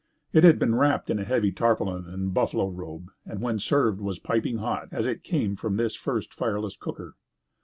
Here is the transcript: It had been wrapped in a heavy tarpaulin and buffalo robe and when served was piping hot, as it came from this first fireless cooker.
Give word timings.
It 0.33 0.43
had 0.43 0.57
been 0.57 0.73
wrapped 0.73 1.11
in 1.11 1.19
a 1.19 1.23
heavy 1.23 1.51
tarpaulin 1.51 2.07
and 2.07 2.33
buffalo 2.33 2.67
robe 2.69 3.11
and 3.23 3.39
when 3.39 3.59
served 3.59 4.01
was 4.01 4.17
piping 4.17 4.57
hot, 4.57 4.87
as 4.91 5.05
it 5.05 5.21
came 5.23 5.55
from 5.55 5.77
this 5.77 5.93
first 5.93 6.33
fireless 6.33 6.75
cooker. 6.75 7.17